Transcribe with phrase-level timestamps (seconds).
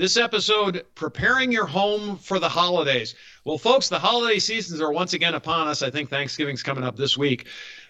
[0.00, 3.14] This episode, preparing your home for the holidays.
[3.44, 5.82] Well, folks, the holiday seasons are once again upon us.
[5.82, 7.48] I think Thanksgiving's coming up this week.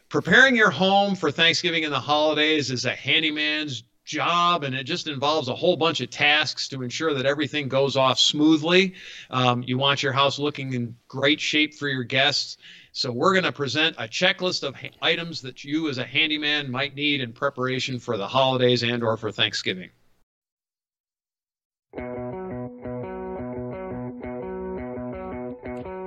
[0.09, 5.07] Preparing your home for Thanksgiving and the holidays is a handyman's job and it just
[5.07, 8.95] involves a whole bunch of tasks to ensure that everything goes off smoothly.
[9.31, 12.57] Um, you want your house looking in great shape for your guests.
[12.91, 16.73] So we're going to present a checklist of ha- items that you as a handyman
[16.73, 19.91] might need in preparation for the holidays and or for Thanksgiving.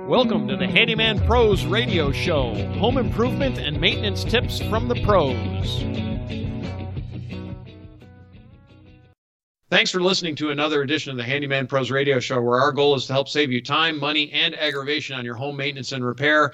[0.08, 2.54] Welcome to the Handyman Pros radio show.
[2.74, 5.82] Home improvement and maintenance tips from the pros.
[9.70, 12.94] Thanks for listening to another edition of the Handyman Pros Radio Show, where our goal
[12.94, 16.52] is to help save you time, money, and aggravation on your home maintenance and repair.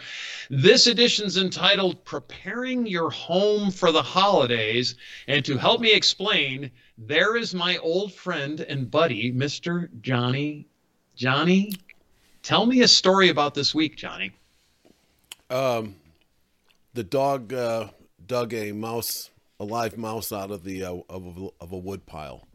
[0.49, 4.95] This edition is entitled Preparing Your Home for the Holidays.
[5.27, 9.89] And to help me explain, there is my old friend and buddy, Mr.
[10.01, 10.69] Johnny.
[11.17, 11.75] Johnny,
[12.43, 14.33] tell me a story about this week, Johnny.
[15.49, 15.97] Um,
[16.95, 17.89] the dog uh,
[18.27, 22.07] dug a mouse, a live mouse, out of the uh, of, a, of a wood
[22.07, 22.47] pile.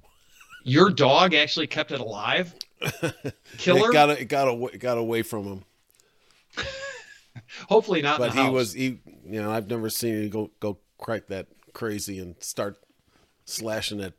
[0.63, 2.55] Your dog actually kept it alive.
[3.57, 3.89] Killer.
[3.89, 5.63] it got it got away, got away from him.
[7.69, 8.19] Hopefully not.
[8.19, 8.99] But he was he.
[9.25, 12.77] You know, I've never seen him go go crack that crazy and start
[13.45, 14.13] slashing it.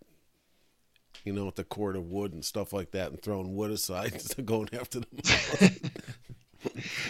[1.26, 4.22] You know, with the cord of wood and stuff like that, and throwing wood aside,
[4.44, 5.08] going after them.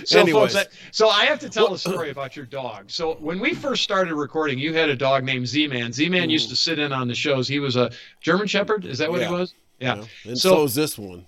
[0.05, 0.55] so, Anyways.
[0.55, 2.91] folks, so I have to tell a story about your dog.
[2.91, 5.92] So, when we first started recording, you had a dog named Z Man.
[5.92, 7.47] Z Man used to sit in on the shows.
[7.47, 8.87] He was a German Shepherd.
[8.87, 9.28] Is that what yeah.
[9.28, 9.55] he was?
[9.78, 9.97] Yeah.
[9.97, 10.05] yeah.
[10.25, 11.27] And so, so is this one.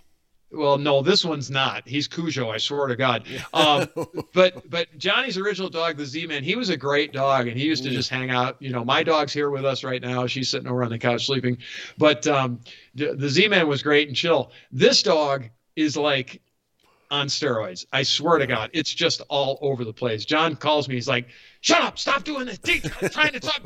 [0.51, 1.87] Well, no, this one's not.
[1.87, 2.51] He's Cujo.
[2.51, 3.25] I swear to God.
[3.53, 3.89] Um,
[4.33, 7.85] but but Johnny's original dog, the Z-Man, he was a great dog, and he used
[7.85, 8.57] to just hang out.
[8.61, 10.27] You know, my dog's here with us right now.
[10.27, 11.59] She's sitting over on the couch sleeping.
[11.99, 12.61] But um,
[12.95, 14.51] the Z-Man was great and chill.
[14.73, 16.41] This dog is like
[17.11, 17.87] on steroids.
[17.93, 20.25] I swear to God, it's just all over the place.
[20.25, 20.95] John calls me.
[20.95, 21.29] He's like,
[21.61, 21.99] "Shut up!
[21.99, 22.59] Stop doing this!
[23.03, 23.63] I'm trying to talk."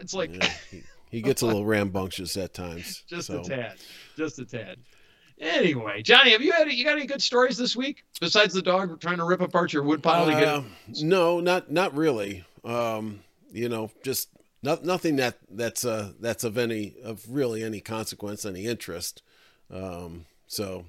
[0.00, 3.02] It's like yeah, he, he, gets a little rambunctious at times.
[3.08, 3.40] Just so.
[3.40, 3.76] a tad.
[4.16, 4.78] Just a tad.
[5.38, 9.00] Anyway, Johnny, have you had you got any good stories this week besides the dog
[9.00, 10.30] trying to rip apart your wood pile?
[10.30, 10.62] Uh,
[11.02, 12.44] no, not not really.
[12.64, 13.20] Um,
[13.52, 14.30] you know, just
[14.62, 19.22] not, nothing that that's uh that's of any of really any consequence, any interest.
[19.70, 20.86] Um, so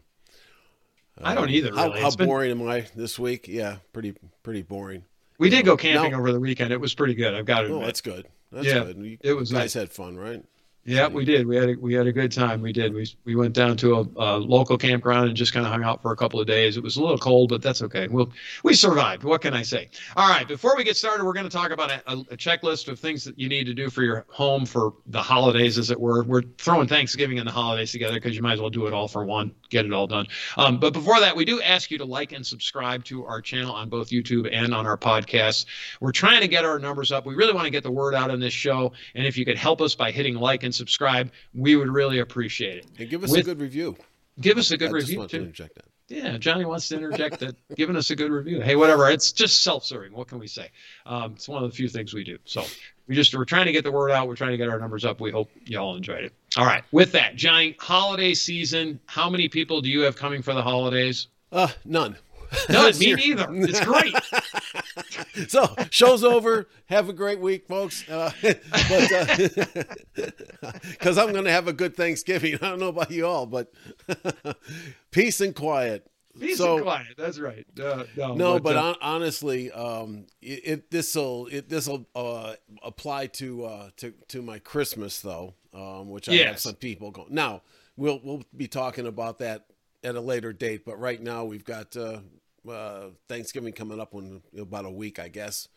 [1.21, 1.71] I don't either.
[1.71, 2.01] Really.
[2.01, 3.47] How, how boring am I this week?
[3.47, 5.03] Yeah, pretty pretty boring.
[5.39, 6.71] We did go camping now, over the weekend.
[6.71, 7.35] It was pretty good.
[7.35, 7.83] I've got to oh, admit.
[7.83, 8.27] Oh, that's good.
[8.51, 8.97] That's yeah, good.
[8.97, 9.51] You it was.
[9.51, 9.73] Guys nice.
[9.73, 10.43] had fun, right?
[10.87, 11.45] Yeah, we did.
[11.45, 12.61] We had a, we had a good time.
[12.61, 12.93] We did.
[12.93, 16.01] We we went down to a, a local campground and just kind of hung out
[16.01, 16.77] for a couple of days.
[16.77, 18.07] It was a little cold, but that's okay.
[18.07, 18.31] We'll
[18.63, 19.25] we survived.
[19.25, 19.89] What can I say?
[20.15, 20.47] All right.
[20.47, 23.37] Before we get started, we're going to talk about a, a, checklist of things that
[23.37, 26.23] you need to do for your home for the holidays, as it were.
[26.23, 29.09] We're throwing Thanksgiving and the holidays together because you might as well do it all
[29.09, 30.27] for one, get it all done.
[30.55, 33.73] Um, but before that, we do ask you to like and subscribe to our channel
[33.73, 35.65] on both YouTube and on our podcast.
[35.99, 37.25] We're trying to get our numbers up.
[37.25, 39.57] We really want to get the word out on this show, and if you could
[39.57, 42.85] help us by hitting like and subscribe we would really appreciate it.
[42.99, 43.97] And give us With, a good review.
[44.39, 45.51] Give us a good I review too.
[45.51, 45.69] To
[46.09, 48.61] yeah, Johnny wants to interject that, giving us a good review.
[48.61, 49.09] Hey, whatever.
[49.09, 50.13] It's just self-serving.
[50.13, 50.69] What can we say?
[51.05, 52.37] Um, it's one of the few things we do.
[52.45, 52.63] So
[53.07, 54.27] we just we're trying to get the word out.
[54.27, 55.19] We're trying to get our numbers up.
[55.19, 56.33] We hope y'all enjoyed it.
[56.55, 56.83] All right.
[56.91, 58.99] With that, Johnny, holiday season.
[59.05, 61.27] How many people do you have coming for the holidays?
[61.51, 62.15] Uh, none.
[62.69, 63.47] No, me neither.
[63.51, 64.13] It's great.
[65.47, 66.67] so show's over.
[66.85, 68.07] Have a great week, folks.
[68.09, 68.59] Uh, but
[70.89, 72.55] because uh, I'm going to have a good Thanksgiving.
[72.55, 73.71] I don't know about you all, but
[75.11, 76.09] peace and quiet.
[76.39, 77.07] Peace so, and quiet.
[77.17, 77.65] That's right.
[77.79, 82.53] Uh, no, no, but, but uh, honestly, um, it this will it this will uh,
[82.83, 86.45] apply to uh, to to my Christmas though, um, which I yes.
[86.47, 87.63] have some people going now.
[87.95, 89.65] We'll we'll be talking about that
[90.03, 90.85] at a later date.
[90.85, 91.95] But right now we've got
[92.69, 95.67] uh, Thanksgiving coming up in about a week, I guess.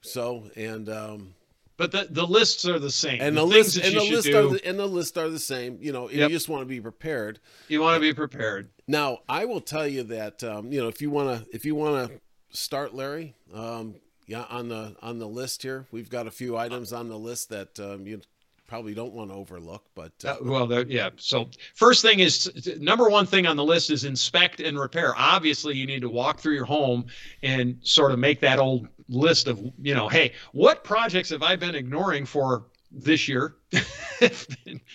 [0.00, 1.34] So and um,
[1.78, 3.20] but the, the lists are the same.
[3.22, 5.38] And the, the list and the list do, are the, and the list are the
[5.38, 5.78] same.
[5.80, 6.28] You know, yep.
[6.28, 7.38] you just want to be prepared.
[7.68, 8.70] You want to be prepared.
[8.88, 11.76] Now, I will tell you that um, you know if you want to if you
[11.76, 12.20] want to
[12.50, 13.94] start, Larry, um,
[14.26, 17.48] yeah, on the on the list here, we've got a few items on the list
[17.50, 18.20] that um, you
[18.68, 19.84] probably don't want to overlook.
[19.96, 21.10] But uh, uh, well, yeah.
[21.16, 25.14] So first thing is number one thing on the list is inspect and repair.
[25.16, 27.06] Obviously, you need to walk through your home
[27.42, 31.56] and sort of make that old list of you know, hey, what projects have I
[31.56, 33.56] been ignoring for this year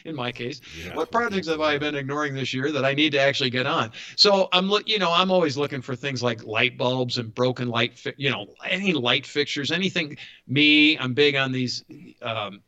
[0.06, 0.96] in my case yeah.
[0.96, 3.92] what projects have i been ignoring this year that i need to actually get on
[4.16, 7.68] so i'm look you know i'm always looking for things like light bulbs and broken
[7.68, 10.18] light fi- you know any light fixtures anything
[10.48, 11.84] me i'm big on these
[12.24, 12.62] um,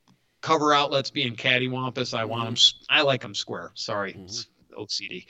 [0.46, 2.16] cover outlets being cattywampus.
[2.16, 2.56] I want them.
[2.88, 3.72] I like them square.
[3.74, 4.14] Sorry.
[4.14, 4.52] Mm-hmm.
[4.80, 5.26] OCD.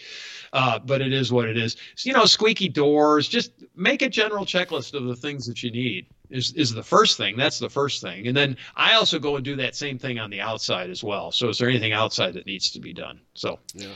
[0.53, 1.77] Uh, but it is what it is.
[1.95, 3.29] So, you know, squeaky doors.
[3.29, 6.07] Just make a general checklist of the things that you need.
[6.31, 7.37] Is is the first thing.
[7.37, 8.27] That's the first thing.
[8.27, 11.31] And then I also go and do that same thing on the outside as well.
[11.31, 13.21] So is there anything outside that needs to be done?
[13.35, 13.93] So yeah.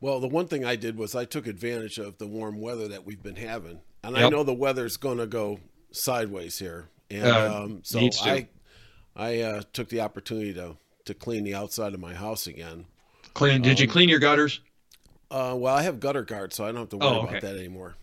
[0.00, 3.04] Well, the one thing I did was I took advantage of the warm weather that
[3.04, 4.26] we've been having, and yep.
[4.26, 5.58] I know the weather's going to go
[5.90, 8.46] sideways here, and uh, um, so I
[9.16, 10.76] I uh, took the opportunity to
[11.06, 12.86] to clean the outside of my house again.
[13.34, 13.60] Clean?
[13.62, 14.60] Did um, you clean your gutters?
[15.30, 17.28] Uh, well, I have gutter guards, so I don't have to worry oh, okay.
[17.38, 17.94] about that anymore.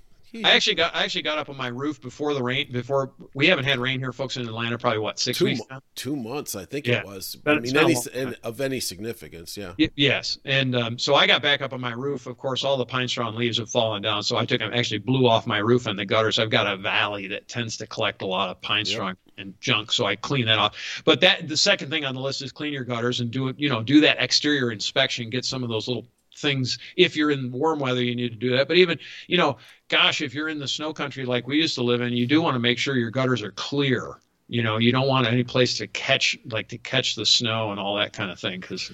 [0.44, 2.69] I actually got I actually got up on my roof before the rain.
[2.71, 4.77] Before we haven't had rain here, folks in Atlanta.
[4.77, 5.62] Probably what six two, weeks?
[5.69, 5.81] Now?
[5.95, 7.00] Two months, I think yeah.
[7.00, 7.36] it was.
[7.36, 9.74] But I mean, any, of any significance, yeah.
[9.80, 12.27] Y- yes, and um, so I got back up on my roof.
[12.27, 14.21] Of course, all the pine straw and leaves have fallen down.
[14.24, 16.39] So I took actually blew off my roof and the gutters.
[16.39, 19.18] I've got a valley that tends to collect a lot of pine straw yep.
[19.38, 21.01] And junk, so I clean that off.
[21.06, 23.60] But that the second thing on the list is clean your gutters and do it.
[23.60, 25.30] You know, do that exterior inspection.
[25.30, 26.07] Get some of those little
[26.38, 29.57] things if you're in warm weather you need to do that but even you know
[29.88, 32.42] gosh if you're in the snow country like we used to live in you do
[32.42, 35.78] want to make sure your gutters are clear you know you don't want any place
[35.78, 38.92] to catch like to catch the snow and all that kind of thing because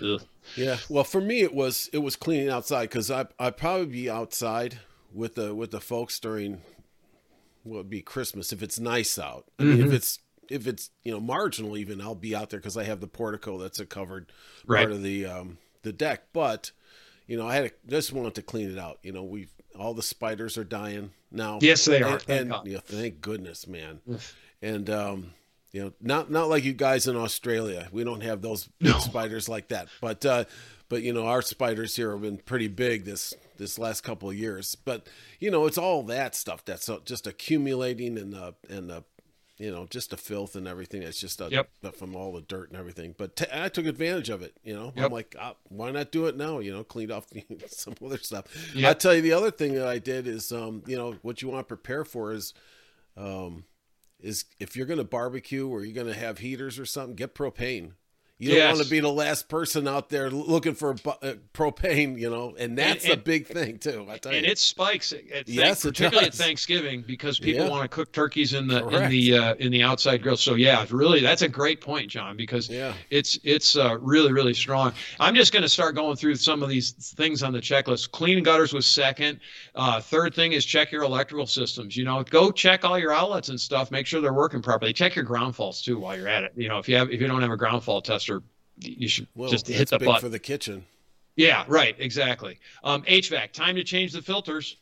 [0.56, 4.10] yeah well for me it was it was cleaning outside because i i'd probably be
[4.10, 4.80] outside
[5.14, 6.62] with the with the folks during
[7.64, 9.88] what would be christmas if it's nice out i mean mm-hmm.
[9.88, 10.20] if it's
[10.54, 13.58] if it's you know marginal even i'll be out there because i have the portico
[13.58, 14.32] that's a covered
[14.66, 14.82] right.
[14.82, 16.72] part of the um the deck but
[17.28, 19.00] you know, I had to, just wanted to clean it out.
[19.04, 21.60] You know, we've all the spiders are dying now.
[21.62, 22.20] Yes, they are.
[22.28, 24.02] And, and you know, thank goodness, man.
[24.62, 25.34] and um,
[25.72, 27.88] you know, not not like you guys in Australia.
[27.92, 28.98] We don't have those no.
[29.00, 29.88] spiders like that.
[30.02, 30.46] But uh,
[30.90, 34.36] but you know, our spiders here have been pretty big this this last couple of
[34.36, 34.76] years.
[34.76, 35.08] But
[35.40, 39.02] you know, it's all that stuff that's just accumulating and uh, and uh,
[39.58, 41.04] you know, just the filth and everything.
[41.04, 41.70] It's just a, yep.
[41.96, 43.14] from all the dirt and everything.
[43.18, 44.58] But t- I took advantage of it.
[44.64, 45.06] You know, yep.
[45.06, 46.60] I'm like, oh, why not do it now?
[46.60, 47.28] You know, cleaned off
[47.68, 48.46] some other stuff.
[48.76, 48.90] Yep.
[48.90, 51.50] I tell you, the other thing that I did is, um, you know, what you
[51.50, 52.54] want to prepare for is,
[53.16, 53.66] um,
[54.20, 57.36] is if you're going to barbecue or you're going to have heaters or something, get
[57.36, 57.92] propane.
[58.44, 62.30] You don't want to be the last person out there looking for uh, propane, you
[62.30, 64.06] know, and that's and, and, a big thing too.
[64.10, 65.14] I tell and you, it spikes.
[65.14, 67.72] At yes, particularly at Thanksgiving because people yeah.
[67.72, 69.06] want to cook turkeys in the Correct.
[69.06, 70.38] in the uh, in the outside grill.
[70.38, 72.94] So yeah, really, that's a great point, John, because yeah.
[73.10, 74.94] it's it's uh, really really strong.
[75.20, 78.12] I'm just going to start going through some of these things on the checklist.
[78.12, 79.40] Clean gutters was second.
[79.76, 81.96] Uh, third thing is check your electrical systems.
[81.96, 83.92] You know, go check all your outlets and stuff.
[83.92, 84.94] Make sure they're working properly.
[84.94, 86.54] Check your ground faults too while you're at it.
[86.56, 88.33] You know, if you have if you don't have a ground fault tester
[88.78, 90.86] you should well, just hit the button for the kitchen.
[91.36, 92.60] Yeah, right, exactly.
[92.84, 94.78] Um, HVAC, time to change the filters.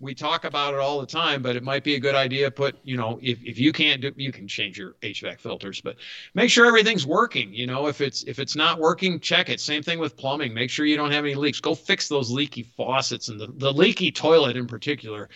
[0.00, 2.50] We talk about it all the time, but it might be a good idea.
[2.50, 5.96] Put, you know, if, if you can't do, you can change your HVAC filters, but
[6.34, 7.54] make sure everything's working.
[7.54, 9.60] You know, if it's if it's not working, check it.
[9.60, 10.52] Same thing with plumbing.
[10.52, 11.60] Make sure you don't have any leaks.
[11.60, 15.30] Go fix those leaky faucets and the, the leaky toilet in particular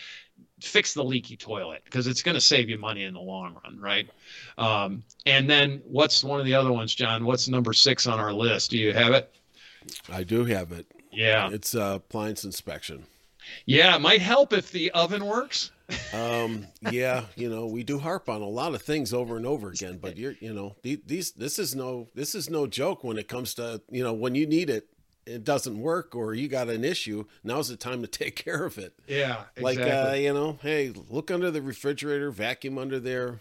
[0.61, 3.81] fix the leaky toilet because it's going to save you money in the long run,
[3.81, 4.09] right?
[4.57, 7.25] Um, and then what's one of the other ones, John?
[7.25, 8.71] What's number six on our list?
[8.71, 9.35] Do you have it?
[10.11, 10.87] I do have it.
[11.11, 13.07] Yeah, it's uh, appliance inspection.
[13.67, 15.71] Yeah, it might help if the oven works.
[16.13, 19.71] um, yeah, you know, we do harp on a lot of things over and over
[19.71, 23.27] again, but you're, you know, these, this is no, this is no joke when it
[23.27, 24.87] comes to, you know, when you need it,
[25.29, 28.79] it doesn't work or you got an issue, now's the time to take care of
[28.79, 28.95] it.
[29.07, 29.62] Yeah, exactly.
[29.62, 33.41] like uh, you know, hey, look under the refrigerator, vacuum under there.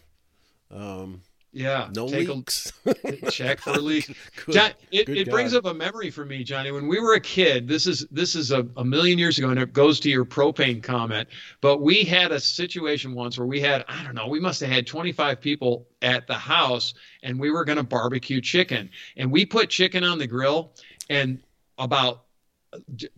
[0.69, 1.21] Um,
[1.53, 2.71] yeah, no leaks.
[2.85, 4.07] A, check for leaks.
[4.45, 6.71] good, John, it, it brings up a memory for me, Johnny.
[6.71, 9.59] When we were a kid, this is this is a, a million years ago, and
[9.59, 11.29] it goes to your propane comment.
[11.61, 14.69] But we had a situation once where we had I don't know, we must have
[14.69, 19.45] had 25 people at the house, and we were going to barbecue chicken, and we
[19.45, 20.73] put chicken on the grill,
[21.09, 21.39] and
[21.77, 22.23] about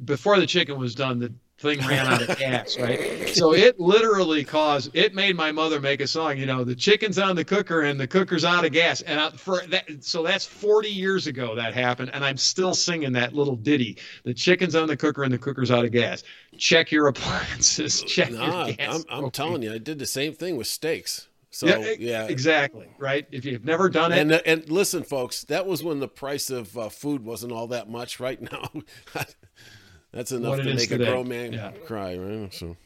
[0.05, 3.27] before the chicken was done, the thing ran out of gas, right?
[3.29, 6.37] So it literally caused it made my mother make a song.
[6.37, 9.29] You know, the chicken's on the cooker and the cooker's out of gas, and I,
[9.31, 13.55] for that, so that's 40 years ago that happened, and I'm still singing that little
[13.55, 13.97] ditty.
[14.23, 16.23] The chicken's on the cooker and the cooker's out of gas.
[16.57, 18.01] Check your appliances.
[18.03, 19.05] Check nah, your gas.
[19.09, 21.27] I'm, I'm telling you, I did the same thing with steaks.
[21.51, 23.25] So yeah, yeah, exactly right.
[23.31, 26.51] If you've never done it, and uh, and listen, folks, that was when the price
[26.51, 28.19] of uh, food wasn't all that much.
[28.19, 28.69] Right now,
[30.11, 31.07] that's enough to make today.
[31.07, 31.71] a grown man yeah.
[31.85, 32.53] cry, right?
[32.53, 32.77] So,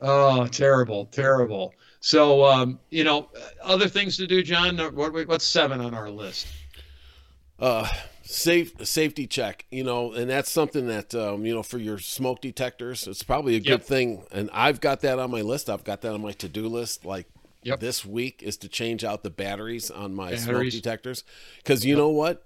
[0.00, 1.74] oh, terrible, terrible.
[2.00, 3.28] So, um, you know,
[3.62, 4.78] other things to do, John.
[4.78, 6.46] What, what's seven on our list?
[7.58, 7.86] Uh,
[8.22, 12.40] safe safety check you know and that's something that um, you know for your smoke
[12.40, 13.82] detectors it's probably a good yep.
[13.82, 17.04] thing and i've got that on my list i've got that on my to-do list
[17.04, 17.26] like
[17.62, 17.80] yep.
[17.80, 20.44] this week is to change out the batteries on my batteries.
[20.44, 21.24] smoke detectors
[21.58, 21.98] because you yep.
[21.98, 22.44] know what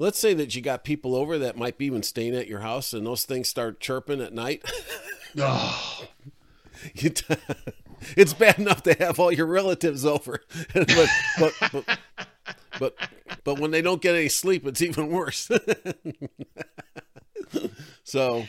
[0.00, 2.92] let's say that you got people over that might be even staying at your house,
[2.92, 4.64] and those things start chirping at night.
[5.38, 6.04] oh.
[6.96, 7.12] T-
[8.16, 10.40] it's bad enough to have all your relatives over,
[10.74, 11.98] but, but, but
[12.78, 12.94] but
[13.44, 15.50] but when they don't get any sleep, it's even worse.
[18.04, 18.46] so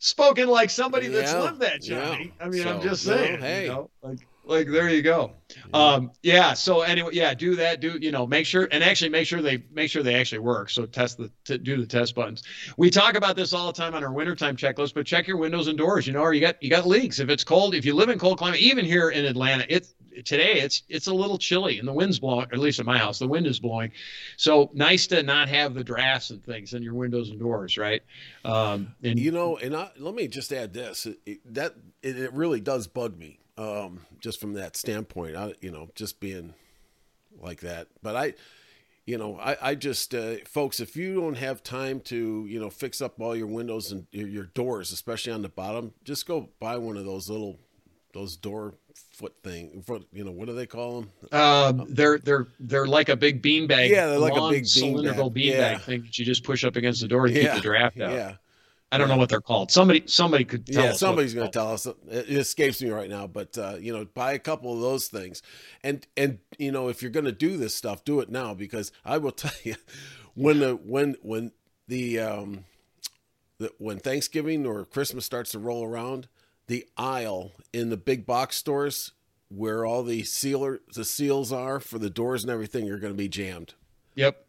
[0.00, 2.32] spoken like somebody that's lived that, Johnny.
[2.36, 2.44] Yeah.
[2.44, 3.40] I mean, so, I'm just saying.
[3.40, 5.32] No, hey, you know, like like there you go.
[5.56, 5.62] Yeah.
[5.72, 6.54] Um, yeah.
[6.54, 7.80] So anyway, yeah, do that.
[7.80, 8.26] Do you know?
[8.26, 10.70] Make sure and actually make sure they make sure they actually work.
[10.70, 12.42] So test the t- do the test buttons.
[12.76, 15.68] We talk about this all the time on our wintertime checklist, but check your windows
[15.68, 16.06] and doors.
[16.06, 17.18] You know, or you got you got leaks.
[17.18, 20.60] If it's cold, if you live in cold climate, even here in Atlanta, it's today
[20.60, 23.26] it's it's a little chilly and the wind's blowing at least in my house the
[23.26, 23.90] wind is blowing
[24.36, 28.02] so nice to not have the drafts and things in your windows and doors right
[28.44, 32.32] um, and you know and I, let me just add this it, that it, it,
[32.32, 36.54] really does bug me um, just from that standpoint I, you know just being
[37.40, 38.34] like that but i
[39.06, 42.70] you know i, I just uh, folks if you don't have time to you know
[42.70, 46.48] fix up all your windows and your, your doors especially on the bottom just go
[46.60, 47.58] buy one of those little
[48.12, 48.74] those door
[49.12, 49.82] foot thing.
[49.82, 51.10] Foot, you know, what do they call them?
[51.32, 53.90] Uh, um, they're they're they're like a big beanbag.
[53.90, 55.78] Yeah, they're like a big cylindrical beanbag yeah.
[55.78, 57.42] thing that you just push up against the door to yeah.
[57.42, 58.12] keep the draft out.
[58.12, 58.34] Yeah.
[58.94, 59.70] I don't know what they're called.
[59.70, 61.86] Somebody, somebody could tell yeah, somebody's going to tell us.
[61.86, 65.42] It escapes me right now, but uh, you know, buy a couple of those things,
[65.82, 68.92] and and you know, if you're going to do this stuff, do it now because
[69.04, 69.74] I will tell you,
[70.34, 71.52] when the when when
[71.88, 72.64] the um,
[73.58, 76.28] the, when Thanksgiving or Christmas starts to roll around,
[76.66, 79.12] the aisle in the big box stores
[79.48, 83.16] where all the sealer the seals are for the doors and everything are going to
[83.16, 83.74] be jammed.
[84.14, 84.43] Yep.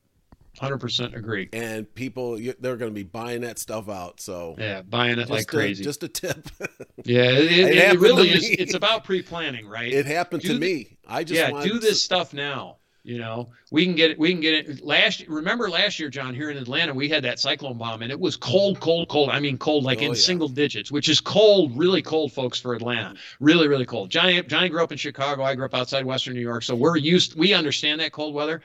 [0.59, 1.50] 100% agree.
[1.53, 4.19] And people they're going to be buying that stuff out.
[4.19, 5.83] So Yeah, buying it like crazy.
[5.83, 6.50] just a tip.
[7.03, 9.91] yeah, it, it, it, it really is it's about pre-planning, right?
[9.91, 10.97] It happened do to the, me.
[11.07, 12.77] I just Yeah, do this to, stuff now.
[13.05, 14.17] You know, we can get it.
[14.17, 14.83] We can get it.
[14.83, 18.19] Last remember last year, John, here in Atlanta, we had that cyclone bomb, and it
[18.19, 19.29] was cold, cold, cold.
[19.29, 20.15] I mean, cold like oh, in yeah.
[20.15, 23.13] single digits, which is cold, really cold, folks, for Atlanta.
[23.39, 24.09] Really, really cold.
[24.09, 25.43] Johnny, Johnny grew up in Chicago.
[25.43, 27.38] I grew up outside Western New York, so we're used.
[27.38, 28.63] We understand that cold weather.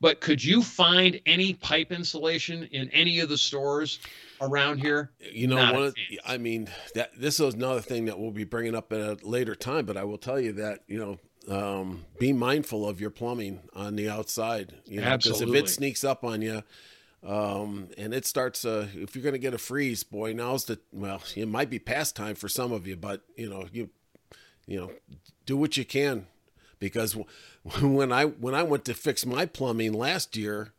[0.00, 3.98] But could you find any pipe insulation in any of the stores
[4.40, 5.10] around here?
[5.32, 8.76] You know, one of, I mean, that this is another thing that we'll be bringing
[8.76, 9.86] up at a later time.
[9.86, 13.96] But I will tell you that you know um, be mindful of your plumbing on
[13.96, 14.74] the outside.
[14.86, 15.46] You know, Absolutely.
[15.46, 16.62] Because if it sneaks up on you,
[17.26, 20.78] um, and it starts, uh, if you're going to get a freeze, boy, now's the
[20.92, 21.22] well.
[21.34, 23.90] It might be past time for some of you, but you know, you,
[24.66, 24.92] you know,
[25.46, 26.26] do what you can,
[26.78, 27.16] because
[27.80, 30.72] when I when I went to fix my plumbing last year,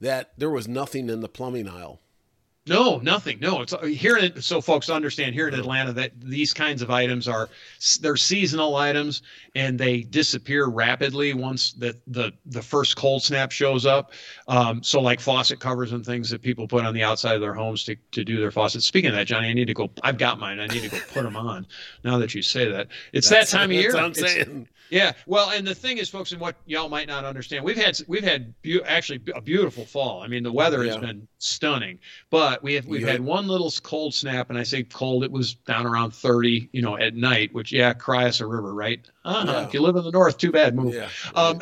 [0.00, 2.00] that there was nothing in the plumbing aisle.
[2.66, 3.40] No, nothing.
[3.40, 4.18] No, it's uh, here.
[4.18, 7.48] In, so folks understand here in Atlanta that these kinds of items are
[8.02, 9.22] they're seasonal items
[9.54, 14.12] and they disappear rapidly once that the the first cold snap shows up.
[14.46, 17.54] Um, so like faucet covers and things that people put on the outside of their
[17.54, 18.84] homes to, to do their faucets.
[18.84, 19.90] Speaking of that, Johnny, I need to go.
[20.02, 20.60] I've got mine.
[20.60, 21.66] I need to go put them on.
[22.04, 23.96] Now that you say that, it's that's, that time of year.
[23.96, 24.68] I'm saying.
[24.90, 27.98] Yeah, well, and the thing is, folks, and what y'all might not understand, we've had
[28.08, 30.22] we've had be- actually a beautiful fall.
[30.22, 30.92] I mean, the weather yeah.
[30.92, 33.12] has been stunning, but we have we've yeah.
[33.12, 36.82] had one little cold snap, and I say cold, it was down around thirty, you
[36.82, 37.54] know, at night.
[37.54, 39.00] Which, yeah, cry us a river, right?
[39.24, 39.52] Uh-huh.
[39.52, 39.66] Yeah.
[39.66, 40.74] If you live in the north, too bad.
[40.74, 40.94] Move.
[40.94, 41.08] Yeah.
[41.34, 41.58] Um,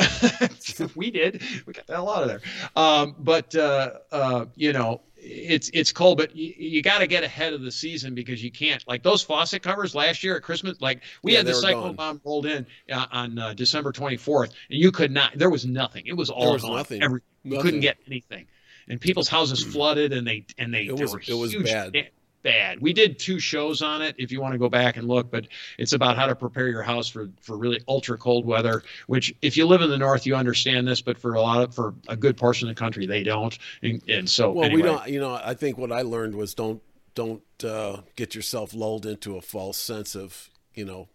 [0.94, 1.42] we did.
[1.66, 2.40] We got the hell out of there.
[2.76, 7.24] Um, but uh, uh, you know, it's it's cold, but you, you got to get
[7.24, 10.80] ahead of the season because you can't like those faucet covers last year at Christmas.
[10.80, 14.78] Like we yeah, had the cyclone bomb rolled in uh, on uh, December 24th, and
[14.78, 15.32] you could not.
[15.36, 16.06] There was nothing.
[16.06, 16.76] It was all was gone.
[16.76, 17.02] Nothing.
[17.02, 17.56] Every, nothing.
[17.56, 18.46] You couldn't get anything,
[18.88, 22.10] and people's houses flooded, and they and they it was it was bad
[22.48, 22.80] bad.
[22.80, 25.46] We did two shows on it if you want to go back and look, but
[25.78, 29.56] it's about how to prepare your house for for really ultra cold weather, which if
[29.56, 32.16] you live in the north you understand this, but for a lot of for a
[32.16, 33.58] good portion of the country they don't.
[33.82, 34.82] And, and so Well, anyway.
[34.82, 36.82] we don't you know, I think what I learned was don't
[37.14, 41.08] don't uh, get yourself lulled into a false sense of, you know,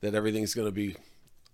[0.00, 0.96] that everything's going to be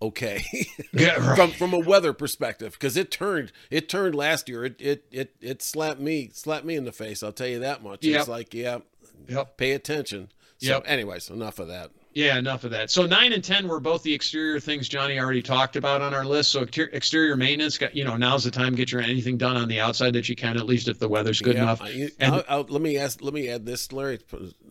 [0.01, 0.43] okay
[0.93, 1.35] yeah, right.
[1.35, 5.35] from from a weather perspective because it turned it turned last year it it it
[5.39, 8.19] it slapped me slapped me in the face I'll tell you that much yep.
[8.19, 8.79] it's like yeah
[9.27, 9.57] Yep.
[9.57, 10.29] Pay attention.
[10.57, 10.83] So, yep.
[10.85, 11.91] anyways, enough of that.
[12.13, 12.89] Yeah, enough of that.
[12.89, 16.23] So nine and ten were both the exterior things Johnny already talked about on our
[16.23, 16.49] list.
[16.49, 19.67] So exterior maintenance, got, you know, now's the time to get your anything done on
[19.67, 21.81] the outside that you can, at least if the weather's good yeah, enough.
[21.81, 24.19] I, and, I'll, I'll, let me ask, let me add this, Larry.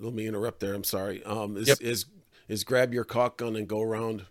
[0.01, 0.73] Let me interrupt there.
[0.73, 1.23] I'm sorry.
[1.23, 1.83] Um, is, yep.
[1.83, 2.07] is
[2.49, 4.25] is grab your caulk gun and go around,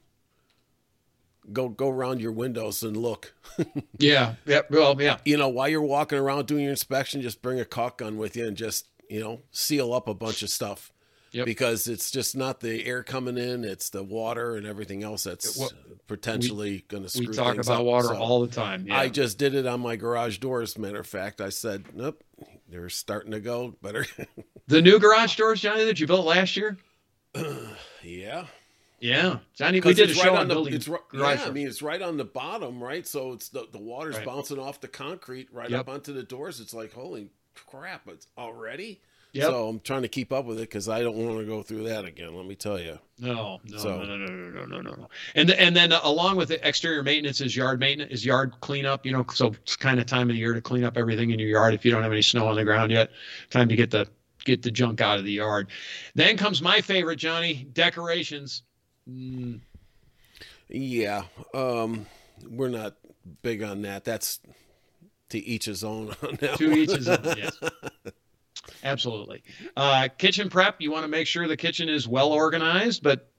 [1.51, 3.33] go go around your windows and look.
[3.97, 4.35] yeah.
[4.45, 4.61] Yeah.
[4.69, 5.17] Well, yeah.
[5.25, 8.35] You know, while you're walking around doing your inspection, just bring a caulk gun with
[8.35, 10.91] you and just you know, seal up a bunch of stuff.
[11.33, 11.45] Yep.
[11.45, 15.57] Because it's just not the air coming in; it's the water and everything else that's
[15.57, 15.71] well,
[16.05, 17.27] potentially going to screw.
[17.27, 17.85] We talk about up.
[17.85, 18.85] water so all the time.
[18.87, 18.99] Yeah.
[18.99, 20.77] I just did it on my garage doors.
[20.77, 22.23] Matter of fact, I said, "Nope,
[22.69, 24.05] they're starting to go better."
[24.67, 26.77] the new garage doors, Johnny, that you built last year.
[28.03, 28.45] yeah.
[29.03, 30.63] Yeah, Johnny, we did a show right on, the.
[30.63, 33.05] It's right, yeah, I mean, it's right on the bottom, right?
[33.05, 34.25] So it's the the water's right.
[34.25, 35.81] bouncing off the concrete right yep.
[35.81, 36.61] up onto the doors.
[36.61, 38.07] It's like, holy crap!
[38.07, 39.01] It's already.
[39.33, 39.45] Yep.
[39.45, 41.83] So I'm trying to keep up with it because I don't want to go through
[41.83, 42.33] that again.
[42.33, 42.97] Let me tell you.
[43.19, 45.09] No, no, so, no, no, no, no, no, no, no.
[45.35, 49.05] And and then uh, along with the exterior maintenance is yard maintenance, is yard cleanup.
[49.05, 51.39] You know, so it's kind of time of the year to clean up everything in
[51.39, 53.09] your yard if you don't have any snow on the ground yet.
[53.49, 54.07] Time to get the
[54.45, 55.67] get the junk out of the yard.
[56.15, 58.63] Then comes my favorite, Johnny, decorations.
[59.09, 59.61] Mm.
[60.69, 62.05] Yeah, um,
[62.49, 62.95] we're not
[63.41, 64.03] big on that.
[64.03, 64.39] That's
[65.29, 66.57] to each his own on that.
[66.57, 66.77] To one.
[66.77, 67.23] each his own.
[67.23, 67.57] Yes.
[68.83, 69.43] Absolutely.
[69.75, 70.79] Uh, kitchen prep.
[70.79, 73.29] You want to make sure the kitchen is well organized, but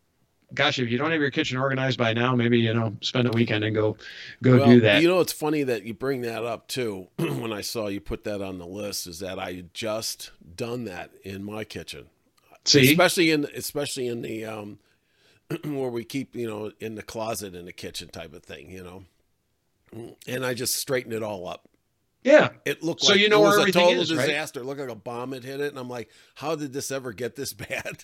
[0.53, 3.31] gosh, if you don't have your kitchen organized by now, maybe you know spend a
[3.31, 3.97] weekend and go
[4.43, 5.03] go well, do that.
[5.03, 7.09] You know, it's funny that you bring that up too.
[7.17, 11.11] when I saw you put that on the list, is that I just done that
[11.23, 12.07] in my kitchen.
[12.65, 14.79] See, especially in especially in the um,
[15.65, 18.83] where we keep, you know, in the closet in the kitchen type of thing, you
[18.83, 19.05] know.
[20.27, 21.69] And I just straightened it all up.
[22.25, 22.49] Yeah.
[22.65, 24.61] It looked so like you know it was a total is, disaster.
[24.61, 24.65] Right?
[24.65, 25.69] It looked like a bomb had hit it.
[25.69, 28.03] And I'm like, how did this ever get this bad?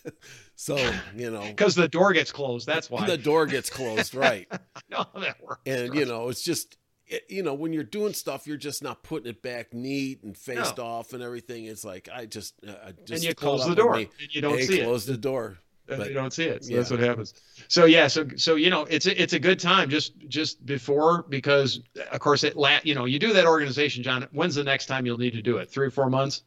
[0.54, 0.76] so,
[1.16, 1.40] you know.
[1.50, 2.66] Because the door gets closed.
[2.66, 3.06] That's why.
[3.06, 4.47] The door gets closed, right.
[4.90, 5.62] no, that works.
[5.66, 9.02] And, you know, it's just, it, you know, when you're doing stuff, you're just not
[9.02, 10.85] putting it back neat and faced no.
[10.85, 11.64] off and everything.
[11.64, 13.11] It's like, I just, uh, I just.
[13.11, 13.97] And you close the door.
[13.97, 15.12] And you don't see close it.
[15.12, 15.59] the door
[15.99, 16.64] but, you don't see it.
[16.64, 16.76] So yeah.
[16.78, 17.35] that's what happens.
[17.68, 21.25] So yeah, so so you know, it's a, it's a good time just just before
[21.28, 21.80] because
[22.12, 24.26] of course it la- you know you do that organization, John.
[24.32, 25.70] When's the next time you'll need to do it?
[25.70, 26.42] Three or four months.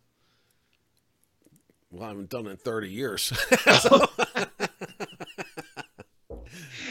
[1.91, 3.29] Well, I haven't done it in thirty years.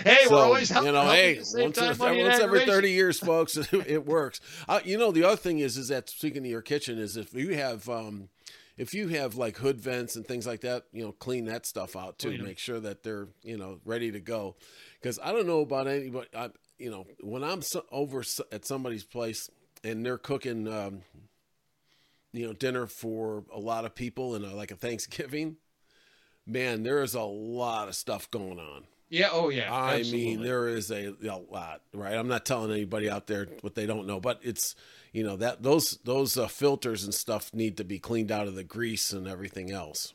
[0.05, 3.73] hey, so, we're always helping, you know, hey, once, once every thirty years, folks, it,
[3.87, 4.41] it works.
[4.69, 7.35] Uh, you know, the other thing is, is that speaking of your kitchen, is if
[7.35, 8.29] you have um,
[8.83, 11.95] if you have like hood vents and things like that, you know, clean that stuff
[11.95, 12.37] out too.
[12.43, 14.57] Make sure that they're you know ready to go.
[15.01, 16.27] Because I don't know about anybody.
[16.37, 19.49] I, you know, when I'm so, over at somebody's place
[19.85, 21.03] and they're cooking, um,
[22.33, 25.59] you know, dinner for a lot of people and like a Thanksgiving,
[26.45, 28.83] man, there is a lot of stuff going on.
[29.13, 29.29] Yeah.
[29.31, 29.73] Oh, yeah.
[29.73, 30.37] I absolutely.
[30.37, 32.15] mean, there is a, a lot, right?
[32.15, 34.75] I'm not telling anybody out there what they don't know, but it's
[35.13, 38.55] you know that those those uh, filters and stuff need to be cleaned out of
[38.55, 40.15] the grease and everything else.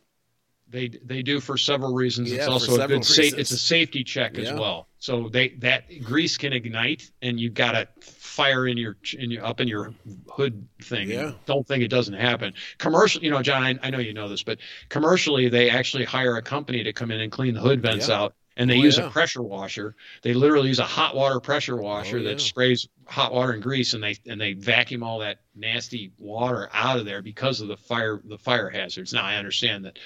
[0.67, 2.31] They they do for several reasons.
[2.31, 4.45] Yeah, it's also a good sa- it's a safety check yeah.
[4.45, 4.87] as well.
[4.97, 9.45] So they that grease can ignite, and you got to fire in your in your
[9.45, 9.93] up in your
[10.27, 11.11] hood thing.
[11.11, 11.33] Yeah.
[11.45, 12.55] Don't think it doesn't happen.
[12.79, 14.57] Commercial, you know, John, I, I, know you know this, but
[14.89, 18.21] commercially they actually hire a company to come in and clean the hood vents yeah.
[18.21, 19.07] out and they oh, use yeah.
[19.07, 19.95] a pressure washer.
[20.23, 22.31] They literally use a hot water pressure oh, washer oh, yeah.
[22.31, 26.69] that sprays hot water and grease, and they and they vacuum all that nasty water
[26.73, 29.13] out of there because of the fire the fire hazards.
[29.13, 29.99] Now I understand that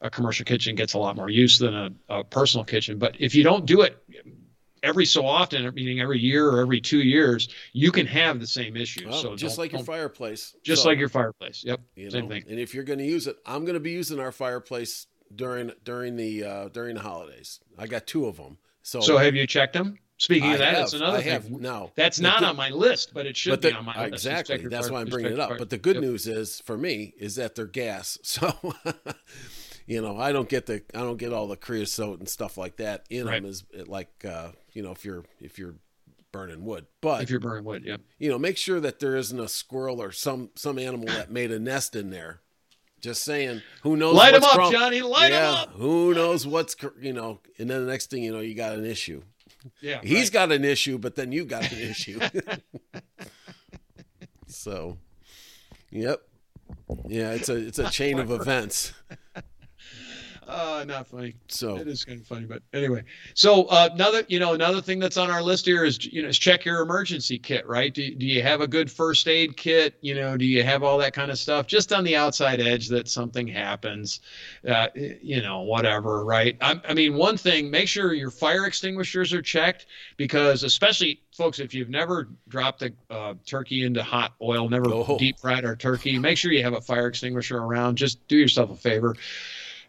[0.00, 3.34] a commercial kitchen gets a lot more use than a, a personal kitchen, but if
[3.34, 4.02] you don't do it
[4.82, 8.76] every so often, meaning every year or every two years, you can have the same
[8.76, 9.10] issue.
[9.12, 10.54] So just like your fireplace.
[10.62, 11.64] Just so, like your fireplace.
[11.64, 11.80] Yep.
[11.96, 12.44] Same know, thing.
[12.48, 15.72] And if you're going to use it, I'm going to be using our fireplace during
[15.84, 17.60] during the uh, during the holidays.
[17.78, 18.58] I got two of them.
[18.82, 19.98] So so have you checked them?
[20.20, 21.32] Speaking of that, have, that's another I thing.
[21.32, 24.02] Have, no, that's not on my list, but it should but the, be on my
[24.02, 24.14] list.
[24.26, 24.56] Exactly.
[24.66, 25.56] That's why I'm bringing it up.
[25.58, 26.02] But the good yep.
[26.02, 28.18] news is for me is that they're gas.
[28.24, 28.52] So
[29.86, 32.76] you know, I don't get the I don't get all the creosote and stuff like
[32.76, 33.40] that in right.
[33.40, 35.76] them as like uh, you know if you're if you're
[36.30, 36.86] burning wood.
[37.00, 37.96] But if you're burning wood, yeah.
[38.18, 41.50] You know, make sure that there isn't a squirrel or some some animal that made
[41.50, 42.40] a nest in there
[43.00, 44.14] just saying, who knows?
[44.14, 45.02] Light him up, Johnny.
[45.02, 45.70] Light yeah, him up.
[45.74, 47.40] Who knows what's you know?
[47.58, 49.22] And then the next thing you know, you got an issue.
[49.80, 50.32] Yeah, he's right.
[50.32, 52.20] got an issue, but then you got an issue.
[54.46, 54.98] so,
[55.90, 56.22] yep,
[57.06, 58.92] yeah, it's a it's a chain of events.
[60.48, 61.34] Uh, not funny.
[61.48, 63.04] So it is kind of funny, but anyway.
[63.34, 66.28] So uh, another, you know, another thing that's on our list here is, you know,
[66.28, 67.92] is check your emergency kit, right?
[67.92, 69.98] Do, do you have a good first aid kit?
[70.00, 71.66] You know, do you have all that kind of stuff?
[71.66, 74.20] Just on the outside edge that something happens,
[74.66, 76.56] uh, you know, whatever, right?
[76.62, 79.84] I, I mean, one thing, make sure your fire extinguishers are checked
[80.16, 85.18] because, especially folks, if you've never dropped a uh, turkey into hot oil, never oh.
[85.18, 87.96] deep fried our turkey, make sure you have a fire extinguisher around.
[87.96, 89.14] Just do yourself a favor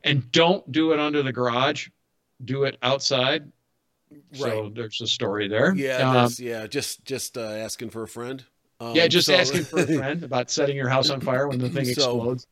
[0.03, 1.89] and don't do it under the garage.
[2.43, 3.51] Do it outside.
[4.11, 4.39] Right.
[4.39, 5.73] So there's a story there.
[5.75, 6.67] Yeah, um, yeah.
[6.67, 8.43] Just just uh, asking for a friend.
[8.79, 11.59] Um, yeah, just so, asking for a friend about setting your house on fire when
[11.59, 12.47] the thing so, explodes.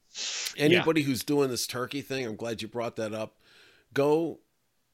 [0.58, 1.08] Anybody yeah.
[1.08, 3.38] who's doing this turkey thing, I'm glad you brought that up.
[3.94, 4.40] Go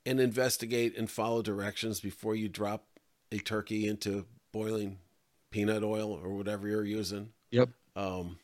[0.05, 2.85] and investigate and follow directions before you drop
[3.31, 4.99] a turkey into boiling
[5.49, 7.29] peanut oil or whatever you're using.
[7.51, 7.69] Yep.
[7.95, 8.37] Um,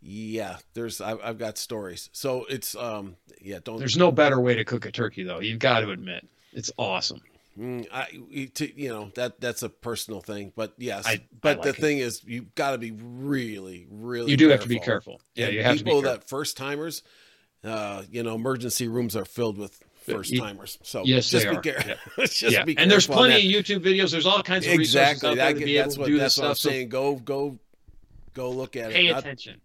[0.00, 2.10] yeah, there's I've, I've got stories.
[2.12, 3.78] So it's um yeah don't.
[3.78, 5.40] There's no better way to cook a turkey though.
[5.40, 7.20] You've got to admit it's awesome.
[7.58, 11.06] Mm, I to, you know that that's a personal thing, but yes.
[11.06, 11.76] I, but I like the it.
[11.76, 14.30] thing is, you've got to be really, really.
[14.30, 14.58] You do careful.
[14.58, 15.20] have to be careful.
[15.34, 17.02] Yeah, and you have people to be that first timers.
[17.64, 20.78] Uh, you know, emergency rooms are filled with first timers.
[20.82, 21.94] So yes, just be careful.
[22.18, 22.24] Yeah.
[22.26, 22.64] just yeah.
[22.64, 24.12] be and there's plenty of YouTube videos.
[24.12, 25.10] There's all kinds of exactly.
[25.10, 26.48] resources out there to be able to do this stuff.
[26.50, 26.88] I'm saying.
[26.90, 27.58] Go, go,
[28.34, 29.14] go look at Pay it.
[29.14, 29.60] Pay attention.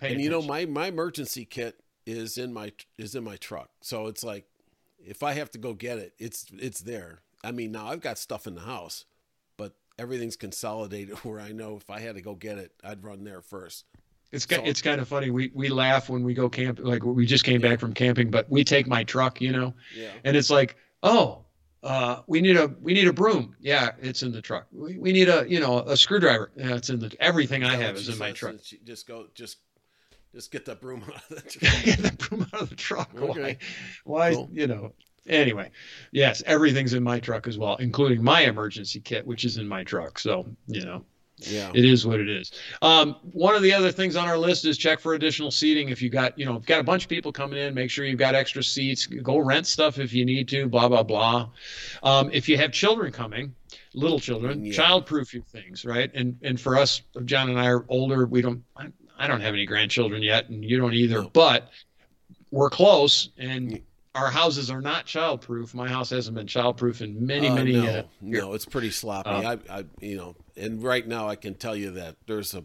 [0.00, 0.24] Pay and attention.
[0.24, 3.70] you know, my my emergency kit is in my is in my truck.
[3.80, 4.46] So it's like,
[4.98, 7.20] if I have to go get it, it's it's there.
[7.44, 9.04] I mean, now I've got stuff in the house,
[9.56, 13.24] but everything's consolidated where I know if I had to go get it, I'd run
[13.24, 13.84] there first.
[14.32, 15.30] It's so, it's kind of funny.
[15.30, 16.78] We we laugh when we go camp.
[16.80, 17.70] Like we just came yeah.
[17.70, 20.10] back from camping, but we take my truck, you know, yeah.
[20.24, 21.44] and it's like, oh,
[21.82, 23.56] uh, we need a we need a broom.
[23.58, 24.66] Yeah, it's in the truck.
[24.70, 26.52] We, we need a you know a screwdriver.
[26.56, 28.56] Yeah, it's in the everything I have is in my truck.
[28.84, 29.58] Just go, just
[30.34, 31.84] just get that broom out of the truck.
[31.84, 33.10] get the broom out of the truck.
[33.16, 33.58] Okay.
[34.04, 34.30] Why?
[34.30, 34.34] Why?
[34.34, 34.48] Cool.
[34.52, 34.92] You know,
[35.26, 35.70] anyway,
[36.12, 39.84] yes, everything's in my truck as well, including my emergency kit, which is in my
[39.84, 40.18] truck.
[40.18, 41.04] So, you know,
[41.38, 42.52] yeah, it is what it is.
[42.82, 45.88] Um, one of the other things on our list is check for additional seating.
[45.88, 48.18] If you got, you know, got a bunch of people coming in, make sure you've
[48.18, 49.06] got extra seats.
[49.06, 50.68] Go rent stuff if you need to.
[50.68, 51.48] Blah blah blah.
[52.02, 53.54] Um, if you have children coming,
[53.94, 54.72] little children, yeah.
[54.72, 56.10] child-proof your things, right?
[56.14, 58.26] And and for us, John and I are older.
[58.26, 58.62] We don't.
[59.24, 61.22] I, don't have any grandchildren yet, and you don't either.
[61.22, 61.30] No.
[61.30, 61.70] But
[62.50, 63.80] we're close, and
[64.14, 65.74] our houses are not childproof.
[65.74, 67.72] My house hasn't been childproof in many, uh, many.
[67.72, 69.30] No, uh, no, it's pretty sloppy.
[69.30, 72.64] Uh, I, I, you know, and right now I can tell you that there's a,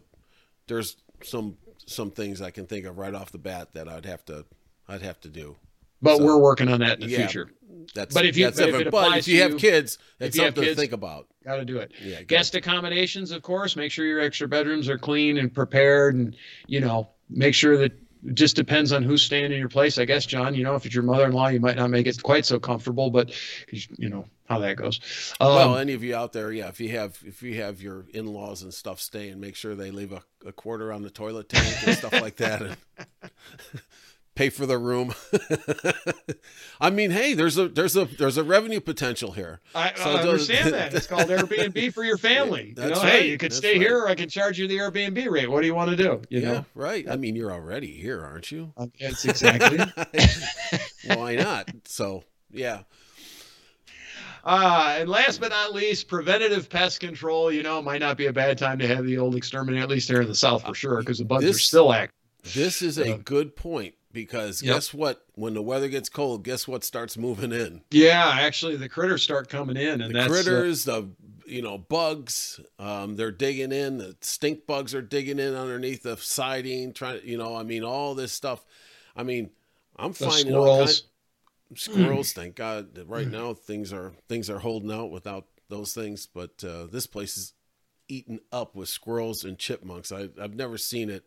[0.66, 4.24] there's some some things I can think of right off the bat that I'd have
[4.26, 4.44] to,
[4.88, 5.56] I'd have to do.
[6.02, 7.50] But so, we're working on that in the yeah, future.
[7.94, 10.80] That's but if you but if, but if you have kids, that's something kids, to
[10.80, 11.28] think about.
[11.44, 11.92] Got to do it.
[12.02, 13.76] Yeah, Guest accommodations, of course.
[13.76, 17.92] Make sure your extra bedrooms are clean and prepared, and you know, make sure that
[18.26, 20.54] it just depends on who's staying in your place, I guess, John.
[20.54, 23.30] You know, if it's your mother-in-law, you might not make it quite so comfortable, but
[23.70, 25.00] you know how that goes.
[25.40, 28.06] Um, well, any of you out there, yeah, if you have if you have your
[28.12, 31.86] in-laws and stuff staying, make sure they leave a, a quarter on the toilet tank
[31.86, 32.62] and stuff like that.
[32.62, 32.76] And,
[34.36, 35.12] pay for the room.
[36.80, 39.60] I mean, hey, there's a there's a there's a revenue potential here.
[39.74, 40.94] I, so I understand that.
[40.94, 42.74] It's called Airbnb for your family.
[42.76, 43.12] you know, right.
[43.12, 43.80] hey, you could That's stay right.
[43.80, 45.50] here, or I can charge you the Airbnb rate.
[45.50, 46.22] What do you want to do?
[46.28, 47.08] You yeah, know, right.
[47.08, 48.72] I mean, you're already here, aren't you?
[49.00, 49.78] That's exactly.
[51.16, 51.70] Why not?
[51.86, 52.22] So,
[52.52, 52.82] yeah.
[54.44, 57.50] Uh, and last but not least, preventative pest control.
[57.50, 60.08] You know, might not be a bad time to have the old exterminator, at least
[60.08, 62.12] here in the South for sure, because the bugs this, are still active.
[62.54, 64.76] This is a good point because yep.
[64.76, 65.26] guess what?
[65.34, 67.82] When the weather gets cold, guess what starts moving in?
[67.90, 71.08] Yeah, actually, the critters start coming in, and the that's, critters, uh, the
[71.46, 73.98] you know bugs, um, they're digging in.
[73.98, 77.84] The stink bugs are digging in underneath the siding, trying to, you know, I mean,
[77.84, 78.64] all this stuff.
[79.14, 79.50] I mean,
[79.96, 81.02] I'm finding squirrels.
[81.74, 82.98] squirrels, thank God.
[83.06, 87.36] Right now, things are things are holding out without those things, but uh, this place
[87.36, 87.52] is
[88.08, 90.10] eaten up with squirrels and chipmunks.
[90.10, 91.24] I, I've never seen it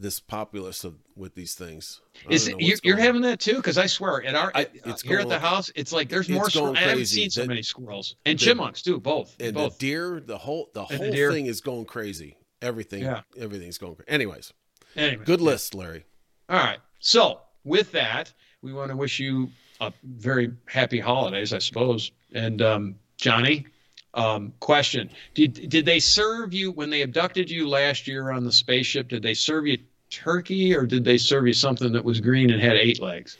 [0.00, 2.00] this populace of with these things.
[2.28, 3.56] Is it, you, you're having that too?
[3.56, 6.48] Because I swear, at our I, it's here at the house, it's like there's more.
[6.48, 6.76] Squirrels.
[6.76, 8.98] I haven't seen so the, many squirrels and the, chipmunks too.
[8.98, 9.78] Both and both.
[9.78, 10.20] the deer.
[10.20, 12.36] The whole the whole the thing is going crazy.
[12.62, 13.02] Everything.
[13.02, 13.22] Yeah.
[13.38, 14.10] Everything's going crazy.
[14.10, 14.52] Anyways.
[14.96, 15.24] Anyway.
[15.24, 16.04] Good list, Larry.
[16.48, 16.78] All right.
[16.98, 18.32] So with that,
[18.62, 22.10] we want to wish you a very happy holidays, I suppose.
[22.32, 23.66] And um, Johnny,
[24.14, 28.52] um, question: Did did they serve you when they abducted you last year on the
[28.52, 29.08] spaceship?
[29.08, 29.78] Did they serve you
[30.10, 33.38] turkey, or did they serve you something that was green and had eight legs?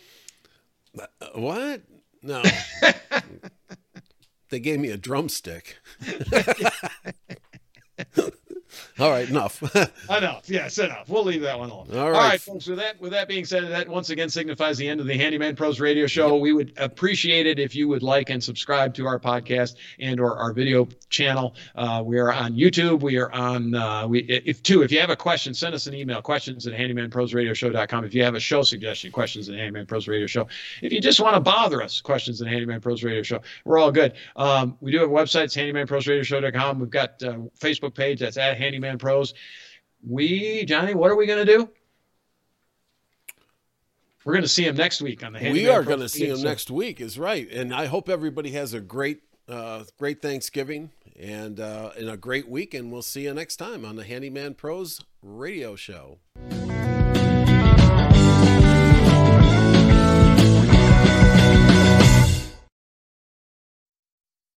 [0.99, 1.83] Uh, what?
[2.23, 2.43] No.
[4.51, 5.77] they gave me a drumstick.
[9.01, 9.63] All right, enough.
[10.11, 10.43] enough.
[10.49, 11.09] Yes, enough.
[11.09, 11.87] We'll leave that one alone.
[11.93, 12.17] All right.
[12.17, 12.67] All right, folks.
[12.67, 15.57] With that, with that being said, that once again signifies the end of the Handyman
[15.57, 16.37] Pros Radio Show.
[16.37, 20.37] We would appreciate it if you would like and subscribe to our podcast and or
[20.37, 21.55] our video channel.
[21.75, 23.01] Uh, we are on YouTube.
[23.01, 23.75] We are on.
[23.75, 24.83] Uh, we if too.
[24.83, 26.21] If you have a question, send us an email.
[26.21, 28.05] Questions at handymanprosradioshow.com.
[28.05, 30.47] If you have a show suggestion, questions at Handyman Pros Radio Show.
[30.83, 33.41] If you just want to bother us, questions at Handyman Pros Radio Show.
[33.65, 34.13] We're all good.
[34.37, 35.51] Um, we do have a website.
[35.57, 36.81] Handymanprosradioshow.com.
[36.81, 38.21] We've got a Facebook page.
[38.21, 39.35] That's at Handyman Handyman Pros.
[40.07, 41.71] We, Johnny, what are we going to do?
[44.25, 46.29] We're going to see him next week on the Handyman We are going to see
[46.29, 46.45] him so.
[46.45, 47.51] next week, is right.
[47.51, 52.49] And I hope everybody has a great, uh, great Thanksgiving and, uh, and a great
[52.49, 52.75] week.
[52.75, 56.19] And we'll see you next time on the Handyman Pros radio show.